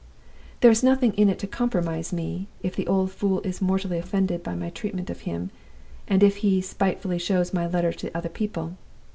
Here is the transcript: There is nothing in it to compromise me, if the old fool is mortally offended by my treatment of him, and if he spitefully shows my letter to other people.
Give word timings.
There 0.61 0.71
is 0.71 0.81
nothing 0.81 1.13
in 1.13 1.29
it 1.29 1.37
to 1.37 1.45
compromise 1.47 2.11
me, 2.11 2.47
if 2.63 2.75
the 2.75 2.87
old 2.87 3.11
fool 3.11 3.39
is 3.41 3.61
mortally 3.61 3.99
offended 3.99 4.41
by 4.41 4.55
my 4.55 4.71
treatment 4.71 5.11
of 5.11 5.19
him, 5.29 5.51
and 6.07 6.23
if 6.23 6.37
he 6.37 6.59
spitefully 6.59 7.19
shows 7.19 7.53
my 7.53 7.67
letter 7.67 7.93
to 7.93 8.17
other 8.17 8.27
people. 8.27 8.77